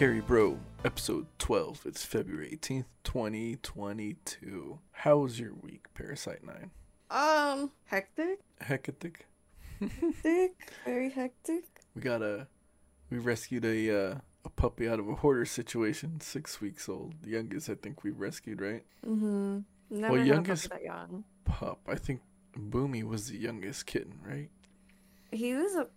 [0.00, 1.82] Welcome to Need a Carry Bro, episode 12.
[1.84, 4.78] It's February 18th, 2022.
[4.92, 6.70] How was your week, Parasite 9?
[7.10, 9.26] Um, hectic, Hectic?
[9.80, 11.64] hectic, very hectic.
[11.94, 12.46] We got a.
[13.10, 17.14] We rescued a uh, a puppy out of a hoarder situation, six weeks old.
[17.22, 18.84] The youngest, I think, we rescued, right?
[19.04, 19.58] Mm-hmm.
[19.90, 21.24] Never had youngest- that young.
[21.44, 21.80] Pup.
[21.88, 22.20] I think
[22.56, 24.48] Boomy was the youngest kitten, right?
[25.32, 25.88] He was a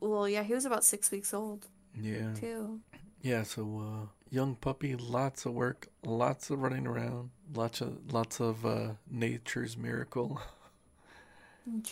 [0.00, 2.34] well, yeah, he was about six weeks old Yeah.
[2.34, 2.80] too.
[3.22, 8.40] Yeah, so uh young puppy, lots of work, lots of running around, lots of lots
[8.40, 10.40] of uh nature's miracle,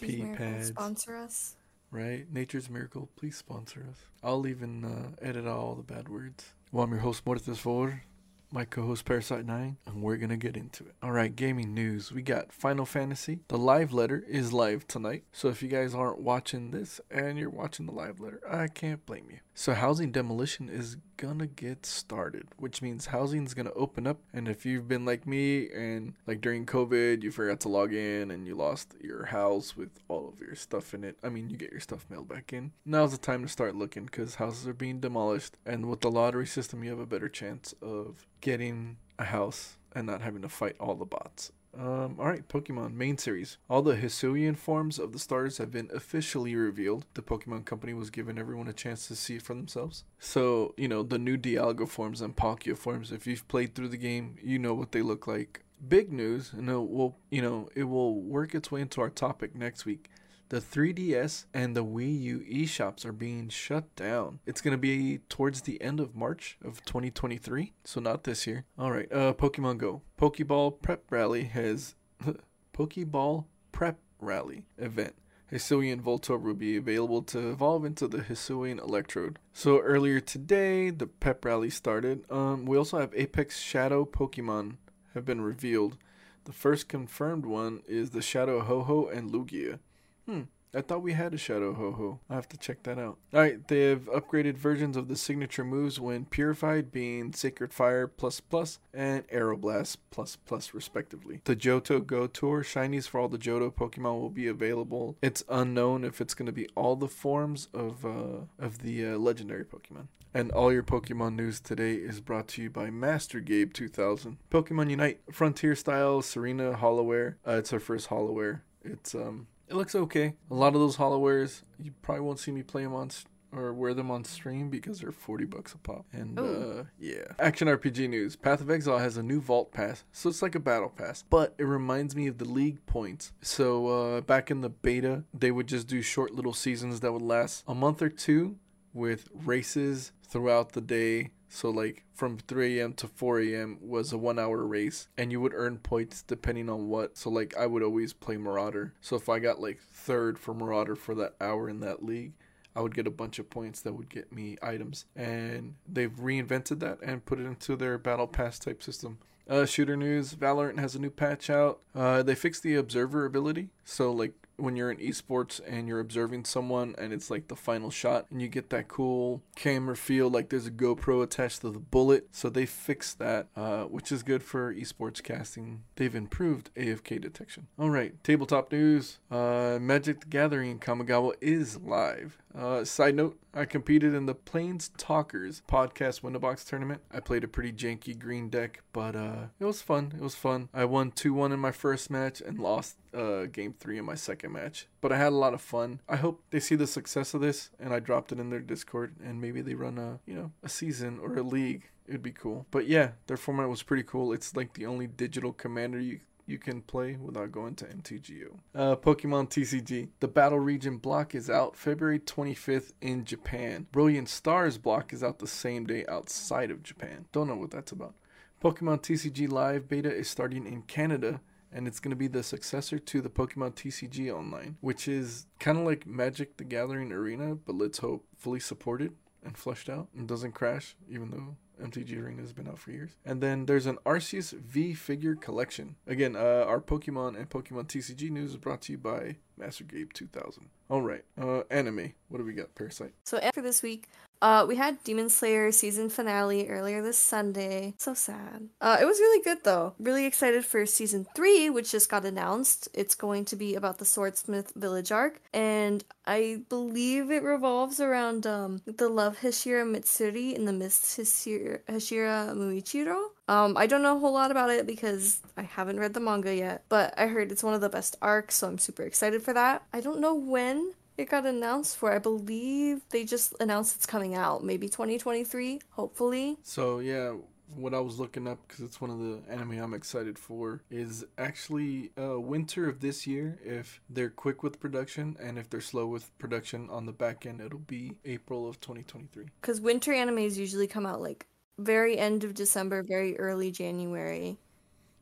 [0.00, 0.68] Pee Miracle pads.
[0.68, 1.56] sponsor us.
[1.90, 2.26] right?
[2.32, 3.98] Nature's miracle, please sponsor us.
[4.22, 6.52] I'll even uh, edit all the bad words.
[6.72, 8.02] Well, I'm your host Mortis Favor,
[8.50, 10.94] my co-host Parasite 9, and we're gonna get into it.
[11.02, 12.12] Alright, gaming news.
[12.12, 13.40] We got Final Fantasy.
[13.48, 15.24] The live letter is live tonight.
[15.32, 19.04] So if you guys aren't watching this and you're watching the live letter, I can't
[19.04, 19.38] blame you.
[19.54, 24.20] So housing demolition is gonna get started, which means housing's gonna open up.
[24.32, 28.30] And if you've been like me and like during COVID, you forgot to log in
[28.30, 31.18] and you lost your house with all of your stuff in it.
[31.22, 32.72] I mean, you get your stuff mailed back in.
[32.84, 35.56] Now's the time to start looking because houses are being demolished.
[35.64, 40.06] And with the lottery system, you have a better chance of getting a house and
[40.06, 41.52] not having to fight all the bots.
[41.78, 43.58] Um, alright, Pokemon main series.
[43.68, 47.04] All the Hisuian forms of the stars have been officially revealed.
[47.14, 50.04] The Pokemon Company was giving everyone a chance to see it for themselves.
[50.18, 53.98] So, you know, the new Dialga forms and Palkia forms, if you've played through the
[53.98, 55.64] game, you know what they look like.
[55.86, 59.54] Big news, and it will, you know, it will work its way into our topic
[59.54, 60.08] next week.
[60.48, 64.38] The 3DS and the Wii U eShops are being shut down.
[64.46, 68.64] It's going to be towards the end of March of 2023, so not this year.
[68.78, 70.02] All right, uh Pokemon Go.
[70.16, 71.96] Pokeball Prep Rally has
[72.72, 75.16] Pokeball Prep Rally event.
[75.50, 79.38] Hisuian Voltorb will be available to evolve into the Hisuian Electrode.
[79.52, 82.24] So earlier today, the Pep Rally started.
[82.30, 84.76] Um, we also have Apex Shadow Pokemon
[85.14, 85.98] have been revealed.
[86.44, 89.80] The first confirmed one is the Shadow Ho-Oh and Lugia.
[90.26, 90.42] Hmm,
[90.74, 92.18] I thought we had a Shadow Ho-Oh.
[92.28, 93.16] I have to check that out.
[93.32, 98.40] Alright, they have upgraded versions of the signature moves when purified, being Sacred Fire plus
[98.40, 101.40] plus and Aeroblast plus plus respectively.
[101.44, 105.16] The Johto Go Tour shinies for all the Johto Pokemon will be available.
[105.22, 109.16] It's unknown if it's going to be all the forms of uh, of the uh,
[109.16, 110.08] legendary Pokemon.
[110.34, 114.36] And all your Pokemon news today is brought to you by Master Gabe 2000.
[114.50, 117.36] Pokemon Unite Frontier Style Serena Holowear.
[117.46, 118.60] Uh, it's our first Holowear.
[118.84, 120.34] It's um it looks okay.
[120.50, 123.10] A lot of those Holowears you probably won't see me play them on
[123.52, 126.04] or wear them on stream because they're 40 bucks a pop.
[126.12, 126.80] And Ooh.
[126.80, 127.32] uh yeah.
[127.38, 128.36] Action RPG news.
[128.36, 130.04] Path of Exile has a new vault pass.
[130.12, 133.32] So it's like a battle pass, but it reminds me of the league points.
[133.40, 137.22] So uh back in the beta, they would just do short little seasons that would
[137.22, 138.56] last a month or two
[138.92, 141.30] with races throughout the day.
[141.48, 142.92] So like from 3 a.m.
[142.94, 143.78] to 4 a.m.
[143.80, 147.16] was a one hour race and you would earn points depending on what.
[147.16, 148.94] So like I would always play Marauder.
[149.00, 152.32] So if I got like third for Marauder for that hour in that league,
[152.74, 155.06] I would get a bunch of points that would get me items.
[155.16, 159.18] And they've reinvented that and put it into their battle pass type system.
[159.48, 161.80] Uh, shooter news: Valorant has a new patch out.
[161.94, 166.44] Uh, they fixed the observer ability, so like when you're in esports and you're observing
[166.44, 170.48] someone and it's like the final shot and you get that cool camera feel like
[170.48, 172.28] there's a GoPro attached to the bullet.
[172.32, 175.82] So they fixed that, uh, which is good for esports casting.
[175.96, 177.66] They've improved AFK detection.
[177.78, 179.18] All right, tabletop news.
[179.30, 182.38] Uh, Magic the Gathering in Kamigawa is live.
[182.56, 187.02] Uh, side note, I competed in the Plains Talkers podcast Window box tournament.
[187.12, 190.12] I played a pretty janky green deck, but uh, it was fun.
[190.16, 190.70] It was fun.
[190.72, 194.14] I won 2 1 in my first match and lost uh, game 3 in my
[194.14, 194.86] second match.
[195.02, 196.00] But I had a lot of fun.
[196.08, 199.16] I hope they see the success of this and I dropped it in their Discord
[199.22, 201.90] and maybe they run a, you know, a season or a league.
[202.08, 202.66] It'd be cool.
[202.70, 204.32] But yeah, their format was pretty cool.
[204.32, 208.58] It's like the only digital commander you you can play without going to MTGO.
[208.74, 210.08] Uh, Pokemon TCG.
[210.20, 213.86] The Battle Region block is out February 25th in Japan.
[213.92, 217.26] Brilliant Stars block is out the same day outside of Japan.
[217.32, 218.14] Don't know what that's about.
[218.62, 221.40] Pokemon TCG Live beta is starting in Canada
[221.72, 225.76] and it's going to be the successor to the Pokemon TCG Online, which is kind
[225.76, 229.12] of like Magic the Gathering Arena, but let's hope fully supported
[229.44, 233.10] and fleshed out and doesn't crash, even though MTG Arena has been out for years.
[233.24, 235.96] And then there's an Arceus V figure collection.
[236.06, 240.12] Again, uh, our Pokemon and Pokemon TCG news is brought to you by Master Gabe
[240.12, 240.68] 2000.
[240.88, 242.12] All right, uh, anime.
[242.28, 242.74] What do we got?
[242.74, 243.12] Parasite.
[243.24, 244.08] So after this week,
[244.42, 247.94] Uh, we had Demon Slayer season finale earlier this Sunday.
[247.98, 248.68] So sad.
[248.80, 249.94] Uh, it was really good though.
[249.98, 252.88] Really excited for season three, which just got announced.
[252.94, 258.46] It's going to be about the Swordsmith Village arc, and I believe it revolves around
[258.46, 263.30] um the love Hashira Mitsuri and the Mist Hashira, Hashira Muichiro.
[263.48, 266.54] Um, I don't know a whole lot about it because I haven't read the manga
[266.54, 269.52] yet, but I heard it's one of the best arcs, so I'm super excited for
[269.54, 269.82] that.
[269.92, 272.12] I don't know when it got announced for.
[272.12, 276.56] I believe they just announced it's coming out, maybe 2023, hopefully.
[276.62, 277.34] So yeah,
[277.74, 281.24] what I was looking up because it's one of the anime I'm excited for is
[281.38, 283.58] actually uh, winter of this year.
[283.64, 287.60] If they're quick with production and if they're slow with production on the back end,
[287.60, 289.46] it'll be April of 2023.
[289.60, 291.46] Because winter animes usually come out like
[291.78, 294.58] very end of December, very early January.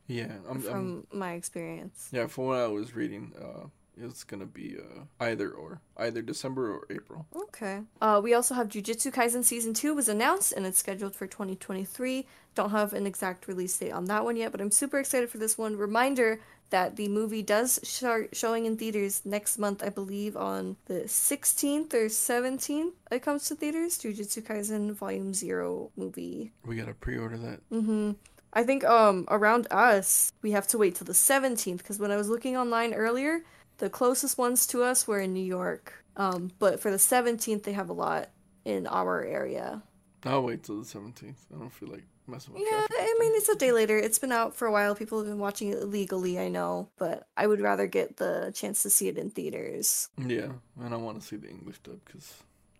[0.07, 2.09] Yeah, I'm, from I'm, my experience.
[2.13, 3.69] Yeah, from what I was reading, uh,
[4.01, 7.27] it's gonna be uh, either or, either December or April.
[7.35, 7.81] Okay.
[8.01, 12.27] Uh, we also have Jujutsu Kaisen season two was announced and it's scheduled for 2023.
[12.55, 15.39] Don't have an exact release date on that one yet, but I'm super excited for
[15.39, 15.77] this one.
[15.77, 21.03] Reminder that the movie does start showing in theaters next month, I believe, on the
[21.03, 22.93] 16th or 17th.
[23.11, 23.99] It comes to theaters.
[23.99, 26.53] Jujutsu Kaisen Volume Zero movie.
[26.65, 27.61] We gotta pre-order that.
[27.71, 28.13] Mm-hmm.
[28.53, 32.17] I think um around us we have to wait till the 17th because when I
[32.17, 33.43] was looking online earlier,
[33.79, 36.05] the closest ones to us were in New York.
[36.17, 38.31] Um, but for the 17th, they have a lot
[38.65, 39.83] in our area.
[40.25, 41.35] I'll wait till the 17th.
[41.55, 43.99] I don't feel like messing with Yeah, I mean, it's a day later.
[43.99, 44.95] It's been out for a while.
[44.95, 46.89] People have been watching it illegally, I know.
[46.97, 50.09] But I would rather get the chance to see it in theaters.
[50.19, 52.33] Yeah, and I want to see the English dub because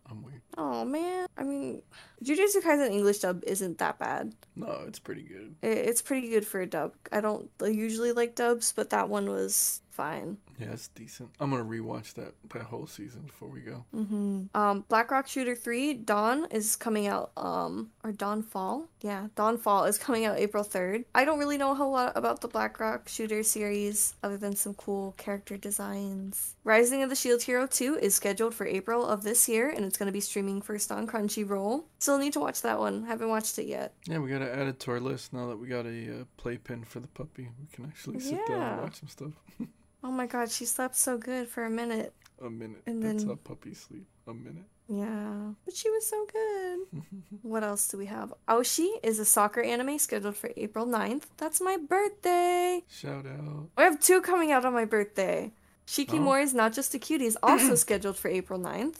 [0.09, 0.41] I'm weird.
[0.57, 1.27] Oh, man.
[1.37, 1.83] I mean,
[2.25, 4.35] Jujutsu Kaisen English dub isn't that bad.
[4.57, 5.57] No, it's pretty good.
[5.63, 6.95] It's pretty good for a dub.
[7.13, 10.39] I don't usually like dubs, but that one was fine.
[10.59, 11.31] Yeah, it's decent.
[11.41, 13.85] I'm gonna rewatch that that whole season before we go.
[13.95, 14.57] Mm-hmm.
[14.57, 17.31] Um, Black Rock Shooter Three Dawn is coming out.
[17.37, 18.89] Um, or Dawn Fall.
[19.01, 21.05] Yeah, Dawn Fall is coming out April third.
[21.15, 24.57] I don't really know a whole lot about the Black Rock Shooter series other than
[24.57, 26.55] some cool character designs.
[26.65, 29.97] Rising of the Shield Hero Two is scheduled for April of this year, and it's
[29.97, 31.85] gonna be streaming first on Crunchyroll.
[31.99, 33.05] Still need to watch that one.
[33.05, 33.95] Haven't watched it yet.
[34.07, 36.85] Yeah, we gotta add it to our list now that we got a uh, playpen
[36.85, 37.49] for the puppy.
[37.61, 38.55] We can actually sit yeah.
[38.55, 39.33] down and watch some stuff.
[40.05, 42.13] Oh my god, she slept so good for a minute.
[42.45, 42.83] A minute.
[42.87, 43.29] And That's then...
[43.31, 44.07] how puppies sleep.
[44.27, 44.65] A minute.
[44.87, 47.03] Yeah, but she was so good.
[47.43, 48.35] what else do we have?
[48.47, 51.23] Oh, Aoashi is a soccer anime scheduled for April 9th.
[51.39, 52.83] That's my birthday.
[52.91, 53.71] Shout out.
[53.79, 55.53] I have two coming out on my birthday.
[55.87, 56.43] Shikimori oh.
[56.43, 58.97] is not just a cutie is also scheduled for April 9th.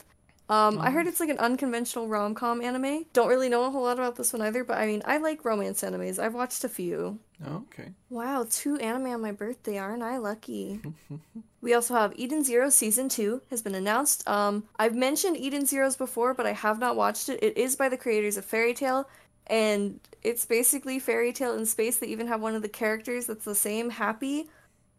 [0.47, 3.05] Um, I heard it's like an unconventional rom com anime.
[3.13, 5.43] Don't really know a whole lot about this one either, but I mean, I like
[5.43, 6.19] romance animes.
[6.19, 7.19] I've watched a few.
[7.43, 7.93] Oh, okay.
[8.11, 10.81] Wow, two anime on my birthday, aren't I lucky?
[11.61, 14.27] we also have Eden Zero season two has been announced.
[14.29, 17.41] Um, I've mentioned Eden Zeros before, but I have not watched it.
[17.41, 19.09] It is by the creators of Fairy Tail,
[19.47, 21.97] and it's basically Fairy Tail in space.
[21.97, 24.47] They even have one of the characters that's the same, Happy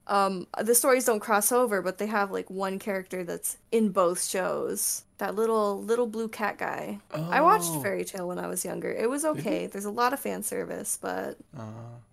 [0.09, 4.23] um the stories don't cross over but they have like one character that's in both
[4.23, 5.03] shows.
[5.19, 7.01] That little little blue cat guy.
[7.13, 7.29] Oh.
[7.31, 7.83] i watched oh.
[7.83, 8.93] fairy tale when i was younger.
[8.93, 9.67] It was okay.
[9.67, 11.63] There's a lot of fan service but uh.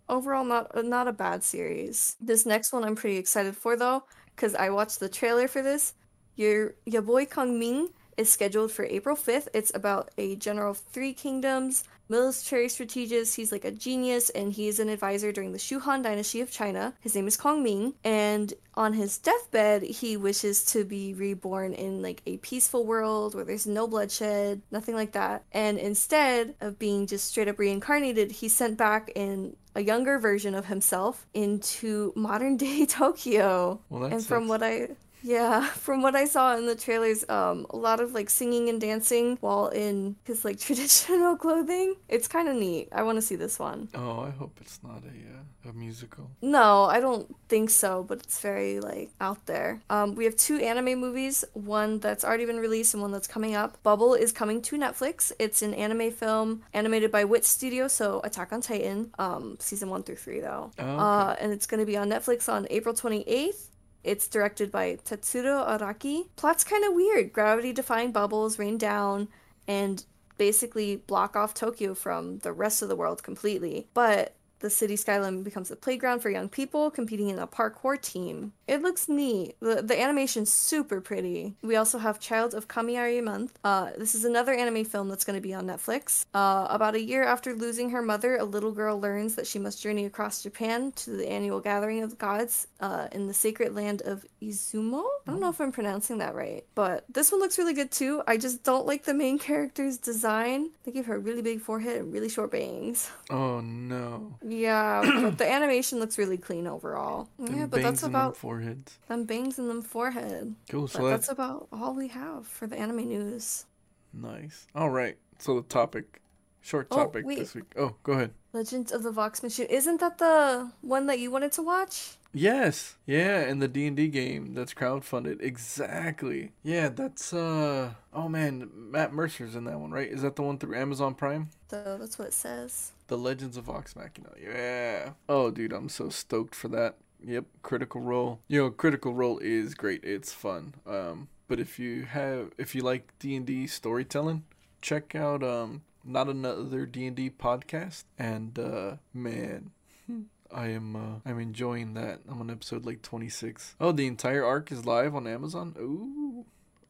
[0.10, 2.16] overall not not a bad series.
[2.20, 4.04] This next one i'm pretty excited for though
[4.36, 5.94] because i watched the trailer for this.
[6.36, 10.78] Your your boy kong ming is scheduled for april 5th it's about a general of
[10.78, 11.84] three kingdoms
[12.14, 13.36] military strategist.
[13.36, 16.94] He's like a genius and he's an advisor during the Shu Han dynasty of China.
[17.02, 17.96] His name is Kong Ming.
[18.04, 23.46] And on his deathbed, he wishes to be reborn in like a peaceful world where
[23.46, 25.44] there's no bloodshed, nothing like that.
[25.52, 30.54] And instead of being just straight up reincarnated, he's sent back in a younger version
[30.54, 33.82] of himself into modern day Tokyo.
[33.90, 34.90] Well, and from what I
[35.24, 38.80] yeah, from what I saw in the trailers, um, a lot of like singing and
[38.80, 41.96] dancing while in his like traditional clothing.
[42.10, 42.90] It's kind of neat.
[42.92, 43.90] I want to see this one.
[43.96, 46.30] Oh, I hope it's not a uh, a musical.
[46.42, 48.04] No, I don't think so.
[48.04, 49.82] But it's very like out there.
[49.90, 51.46] Um, we have two anime movies.
[51.54, 53.82] One that's already been released and one that's coming up.
[53.82, 55.32] Bubble is coming to Netflix.
[55.40, 59.12] It's an anime film animated by Wit Studio, so Attack on Titan.
[59.18, 60.72] Um, season one through three though.
[60.78, 60.96] Oh, okay.
[60.98, 63.70] Uh, and it's gonna be on Netflix on April twenty eighth.
[64.04, 66.28] It's directed by Tetsuro Araki.
[66.36, 67.32] Plot's kind of weird.
[67.32, 69.30] Gravity defying bubbles rain down
[69.68, 70.04] and
[70.38, 73.88] basically block off Tokyo from the rest of the world completely.
[73.94, 78.54] But The city skyline becomes a playground for young people competing in a parkour team.
[78.66, 79.58] It looks neat.
[79.60, 81.56] The, the animation's super pretty.
[81.62, 83.60] We also have Child of Kamiari Month.
[83.66, 86.26] Uh, this is another anime film that's going to be on Netflix.
[86.34, 89.82] Uh, about a year after losing her mother, a little girl learns that she must
[89.82, 94.02] journey across Japan to the annual gathering of the gods uh, in the sacred land
[94.04, 95.04] of Izumo.
[95.28, 98.24] I don't know if I'm pronouncing that right, but this one looks really good too.
[98.28, 100.70] I just don't like the main character's design.
[100.86, 103.12] They give her a really big forehead and really short bangs.
[103.30, 104.36] Oh no.
[104.60, 107.30] Yeah, but the animation looks really clean overall.
[107.40, 109.00] Them yeah, but that's and about foreheads.
[109.08, 110.56] them bangs in them forehead.
[110.70, 110.88] Cool.
[110.88, 113.66] So that's that's about all we have for the anime news.
[114.14, 114.68] nice.
[114.76, 115.18] All right.
[115.40, 116.22] So the topic,
[116.62, 117.38] short Oh, topic wait.
[117.40, 117.74] this week.
[117.78, 118.32] Oh, go ahead.
[118.54, 119.68] Legends of the Vox Machina.
[119.70, 122.18] Isn't that the one that you wanted to watch?
[122.34, 122.96] Yes.
[123.06, 125.42] Yeah, and the D and D game that's crowdfunded.
[125.42, 126.52] Exactly.
[126.64, 127.94] Yeah, that's uh.
[128.14, 130.08] Oh man, Matt Mercer's in that one, right?
[130.10, 131.50] Is that the one through Amazon Prime?
[131.70, 132.93] So that's what it says.
[133.08, 134.30] The Legends of Vox Machina.
[134.42, 135.12] Yeah.
[135.28, 136.98] Oh, dude, I'm so stoked for that.
[137.26, 138.42] Yep, Critical Role.
[138.48, 140.04] You know, Critical Role is great.
[140.04, 140.76] It's fun.
[140.86, 144.44] Um, but if you have, if you like D and D storytelling,
[144.82, 148.04] check out um, not another D and D podcast.
[148.18, 149.72] And uh, man,
[150.54, 152.22] I am uh, I'm enjoying that.
[152.30, 153.76] I'm on episode like 26.
[153.80, 155.76] Oh, the entire arc is live on Amazon.
[155.80, 156.23] Ooh.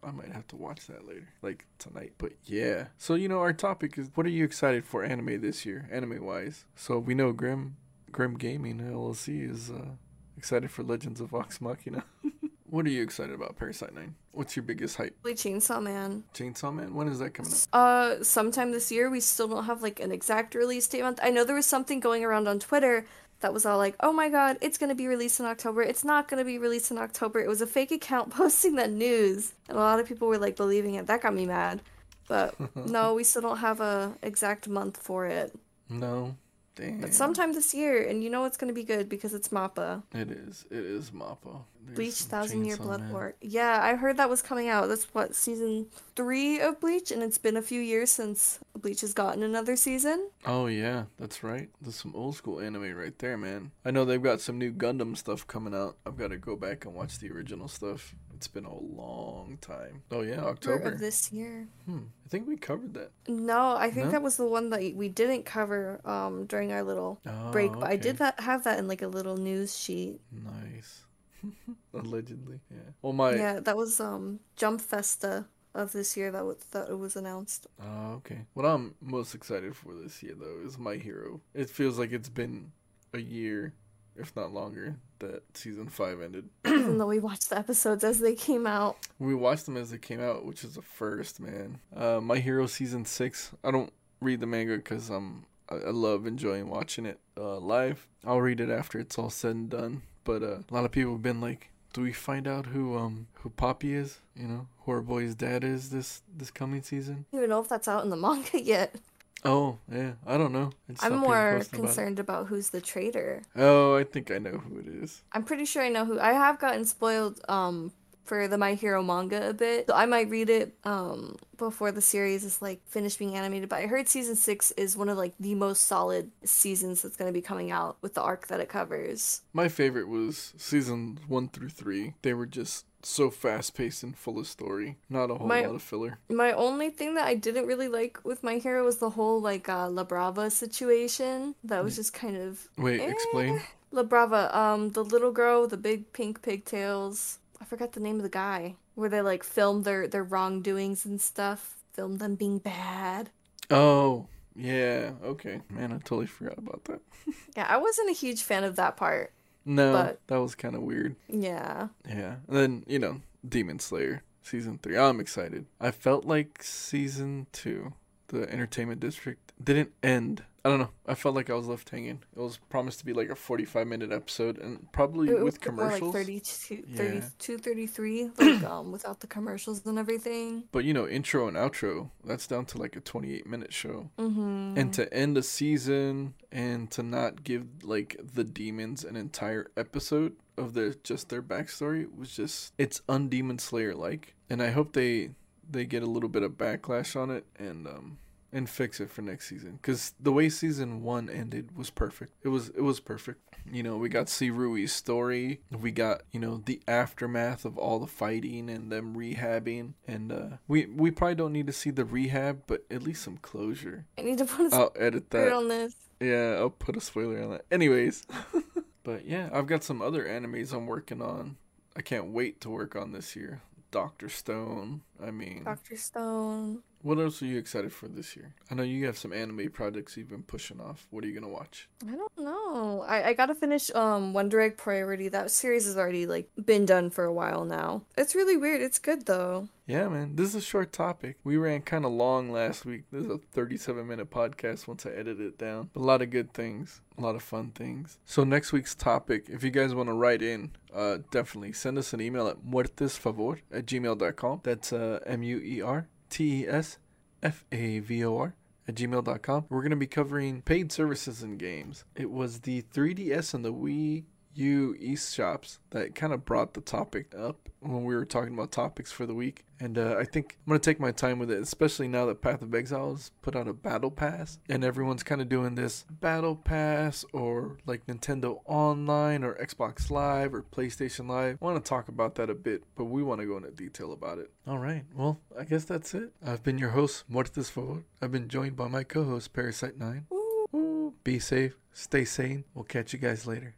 [0.05, 2.13] I might have to watch that later, like tonight.
[2.17, 2.88] But yeah.
[2.98, 6.24] So you know, our topic is what are you excited for anime this year, anime
[6.24, 6.65] wise?
[6.75, 7.77] So we know Grim,
[8.12, 9.95] Grim Gaming LLC is uh,
[10.38, 12.03] excited for Legends of Vox Machina.
[12.69, 14.15] what are you excited about, Parasite Nine?
[14.31, 15.15] What's your biggest hype?
[15.24, 16.24] Really Chainsaw Man.
[16.33, 16.95] Chainsaw Man.
[16.95, 17.60] When is that coming up?
[17.72, 19.10] Uh, sometime this year.
[19.12, 21.19] We still don't have like an exact release date month.
[21.22, 23.05] I know there was something going around on Twitter
[23.43, 25.83] that was all like, "Oh my god, it's gonna be released in October.
[25.83, 29.53] It's not gonna be released in October." It was a fake account posting that news,
[29.69, 31.07] and a lot of people were like believing it.
[31.07, 31.81] That got me mad.
[32.27, 35.53] But no, we still don't have a exact month for it.
[35.89, 36.35] No.
[36.75, 40.03] But sometime this year, and you know it's gonna be good because it's Mappa.
[40.13, 40.65] It is.
[40.72, 41.63] It is Mappa.
[41.86, 43.12] There's Bleach Thousand Year Blood.
[43.12, 43.36] War.
[43.42, 44.88] Yeah, I heard that was coming out.
[44.88, 49.13] That's what season three of Bleach, and it's been a few years since Bleach has
[49.13, 50.30] gotten another season.
[50.46, 51.70] Oh yeah, that's right.
[51.82, 53.72] There's some old school anime right there, man.
[53.84, 55.98] I know they've got some new Gundam stuff coming out.
[56.06, 58.15] I've got to go back and watch the original stuff.
[58.43, 60.03] It's been a long time.
[60.12, 60.91] Oh yeah, October October.
[60.95, 61.69] of this year.
[61.85, 62.00] Hmm.
[62.25, 63.12] I think we covered that.
[63.25, 64.12] No, I think No?
[64.12, 67.89] that was the one that we didn't cover um during our little Oh, break, but
[67.89, 70.19] I did that have that in like a little news sheet.
[70.29, 71.05] Nice.
[71.93, 72.91] Allegedly, yeah.
[73.01, 73.31] Well, my.
[73.35, 77.67] Yeah, that was um Jump Festa of this year that was that it was announced.
[77.81, 78.39] Oh, okay.
[78.55, 81.39] What I'm most excited for this year, though, is My Hero.
[81.53, 82.73] It feels like it's been
[83.13, 83.71] a year,
[84.17, 84.97] if not longer,
[85.32, 86.50] that season five ended.
[86.65, 88.98] Even though we watched the episodes as they came out.
[89.20, 91.80] We watched them as they came out, which is a first, man.
[91.96, 93.51] Uh, My Hero season six.
[93.63, 98.08] I don't read the manga because I'm I, I love enjoying watching it uh, live.
[98.25, 100.01] I'll read it after it's all said and done.
[100.24, 103.27] But uh, a lot of people have been like, "Do we find out who um
[103.42, 104.20] who Poppy is?
[104.36, 107.62] You know, who our boy's dad is this this coming season?" I don't even know
[107.62, 108.96] if that's out in the manga yet.
[109.45, 110.71] Oh yeah, I don't know.
[110.89, 113.43] I just saw I'm more posting about concerned about who's the traitor.
[113.55, 115.21] Oh, I think I know who it is.
[115.33, 116.19] I'm pretty sure I know who.
[116.19, 117.91] I have gotten spoiled um
[118.24, 119.88] for the My Hero manga a bit.
[119.88, 123.70] So I might read it um before the series is like finished being animated.
[123.70, 127.30] But I heard season six is one of like the most solid seasons that's going
[127.30, 129.42] to be coming out with the arc that it covers.
[129.53, 132.13] My favorite was season one through three.
[132.22, 134.98] They were just so fast paced and full of story.
[135.10, 136.20] Not a whole My- lot of filler.
[136.30, 139.68] My only thing that I didn't really like with My Hero was the whole like
[139.68, 141.56] uh, La Brava situation.
[141.63, 143.10] That was just kind of Wait, Eh.
[143.12, 143.62] explain.
[143.92, 144.58] La Brava.
[144.58, 147.39] Um, the little girl, with the big pink pigtails.
[147.63, 148.75] I forgot the name of the guy.
[148.96, 151.77] Where they like filmed their their wrongdoings and stuff.
[151.93, 153.29] Filmed them being bad.
[153.72, 155.12] Oh, yeah.
[155.24, 155.62] Okay.
[155.70, 157.00] Man, I totally forgot about that.
[157.55, 159.32] Yeah, I wasn't a huge fan of that part.
[159.63, 161.15] No, But- that was kind of weird.
[161.29, 161.88] Yeah.
[162.05, 162.36] Yeah.
[162.48, 164.98] And then, you know, Demon Slayer season three.
[164.98, 165.65] I'm excited.
[165.79, 167.93] I felt like season two,
[168.34, 170.44] the entertainment district, didn't end.
[170.66, 170.92] I don't know.
[171.06, 172.24] I felt like I was left hanging.
[172.36, 176.13] It was promised to be like a 45 minute episode and probably It with commercials.
[176.16, 177.20] like 32, Yeah.
[177.58, 180.63] 33, like um without the commercials and everything.
[180.72, 184.10] But you know, intro and outro, that's down to like a 28 minute show.
[184.18, 184.78] Mm-hmm.
[184.78, 190.34] And to end a season and to not give like the demons an entire episode
[190.58, 194.34] of their just their backstory was just it's undemon slayer like.
[194.50, 195.32] And I hope they
[195.70, 198.17] they get a little bit of backlash on it and um
[198.51, 199.79] and fix it for next season.
[199.82, 202.34] Cause the way season one ended was perfect.
[202.43, 203.39] It was it was perfect.
[203.72, 205.62] You know, we got see Rui's story.
[205.72, 209.93] We got you know the aftermath of all the fighting and them rehabbing.
[210.08, 213.38] And uh, we we probably don't need to see the rehab, but at least some
[213.38, 214.05] closure.
[214.17, 215.55] I need to put a I'll edit spoiler that.
[215.55, 215.96] on this.
[216.20, 217.65] Yeah, I'll put a spoiler on that.
[217.72, 218.24] Anyways,
[219.03, 221.58] but yeah, I've got some other animes I'm working on.
[221.96, 223.62] I can't wait to work on this year.
[223.93, 225.01] Doctor Stone.
[225.23, 226.81] I mean, Doctor Stone.
[227.03, 228.55] What else are you excited for this year?
[228.72, 231.05] I know you have some anime projects you've been pushing off.
[231.12, 231.89] What are you gonna watch?
[232.07, 233.03] I don't know.
[233.07, 235.27] I, I gotta finish um Wonder Egg Priority.
[235.27, 238.03] That series has already like been done for a while now.
[238.17, 238.81] It's really weird.
[238.81, 239.67] It's good though.
[239.86, 241.38] Yeah, man, this is a short topic.
[241.43, 243.03] We ran kind of long last week.
[243.12, 245.89] This is a 37 minute podcast once I edit it down.
[245.95, 248.17] A lot of good things, a lot of fun things.
[248.24, 252.13] So, next week's topic, if you guys want to write in, uh, definitely send us
[252.13, 254.62] an email at muertesfavor at gmail.com.
[254.63, 256.98] That's uh, M U E R T E S
[257.44, 258.56] F A V O R
[258.88, 259.66] at gmail.com.
[259.70, 262.06] We're going to be covering paid services and games.
[262.16, 264.24] It was the 3DS and the Wii
[264.55, 269.12] U Shops that kind of brought the topic up when we were talking about topics
[269.12, 269.65] for the week.
[269.79, 272.41] And uh, I think I'm going to take my time with it, especially now that
[272.41, 274.57] Path of Exile has put out a Battle Pass.
[274.69, 280.53] And everyone's kind of doing this Battle Pass or like Nintendo Online or Xbox Live
[280.53, 281.57] or PlayStation Live.
[281.62, 284.13] I want to talk about that a bit, but we want to go into detail
[284.13, 284.51] about it.
[284.65, 285.03] All right.
[285.13, 286.31] Well, I guess that's it.
[286.45, 288.03] I've been your host, Mortis Favor.
[288.22, 290.24] I've been joined by my co host, Parasite9.
[290.31, 292.63] Ooh, Ooh, Be safe, stay sane.
[292.74, 293.75] We'll catch you guys later.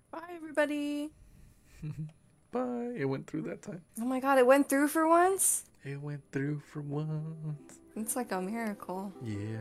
[0.55, 1.09] Bye everybody.
[2.51, 2.93] Bye.
[2.97, 3.81] It went through that time.
[3.99, 5.65] Oh my god, it went through for once.
[5.83, 7.79] It went through for once.
[7.95, 9.11] It's like a miracle.
[9.23, 9.57] Yeah.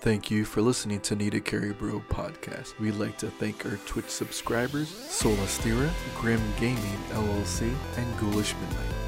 [0.00, 2.78] Thank you for listening to Need a Carry Bro podcast.
[2.78, 9.07] We'd like to thank our Twitch subscribers, Solastira, Grim Gaming LLC, and Ghoulish Midnight.